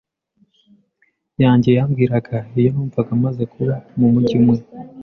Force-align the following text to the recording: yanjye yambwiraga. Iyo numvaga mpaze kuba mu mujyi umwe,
yanjye 1.43 1.69
yambwiraga. 1.77 2.37
Iyo 2.59 2.69
numvaga 2.73 3.11
mpaze 3.21 3.43
kuba 3.53 3.75
mu 3.97 4.07
mujyi 4.13 4.35
umwe, 4.41 4.57